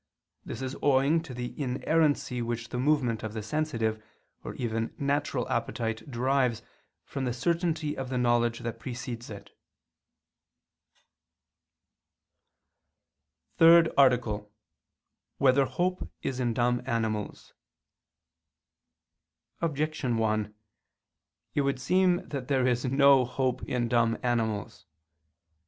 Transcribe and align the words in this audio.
This 0.43 0.63
is 0.63 0.75
owing 0.81 1.21
to 1.21 1.31
the 1.31 1.53
inerrancy 1.61 2.41
which 2.41 2.69
the 2.69 2.79
movement 2.79 3.21
of 3.21 3.33
the 3.35 3.43
sensitive 3.43 4.01
or 4.43 4.55
even 4.55 4.95
natural 4.97 5.47
appetite 5.47 6.09
derives 6.09 6.63
from 7.05 7.25
the 7.25 7.33
certainty 7.33 7.95
of 7.95 8.09
the 8.09 8.17
knowledge 8.17 8.61
that 8.61 8.79
precedes 8.79 9.29
it.________________________ 9.29 9.51
THIRD 13.59 13.91
ARTICLE 13.95 14.33
[I 14.33 14.35
II, 14.37 14.41
Q. 14.41 14.47
40, 14.47 14.49
Art. 14.49 15.37
3] 15.37 15.37
Whether 15.59 15.65
Hope 15.65 16.09
Is 16.23 16.39
in 16.39 16.55
Dumb 16.55 16.81
Animals? 16.87 17.53
Objection 19.61 20.17
1: 20.17 20.51
It 21.53 21.61
would 21.61 21.79
seem 21.79 22.27
that 22.27 22.47
there 22.47 22.65
is 22.65 22.85
no 22.85 23.23
hope 23.23 23.61
in 23.65 23.87
dumb 23.87 24.17
animals. 24.23 24.87